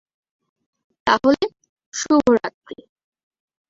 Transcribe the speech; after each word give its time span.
তাহলে, 1.07 1.45
শুভরাত্রি। 1.93 2.75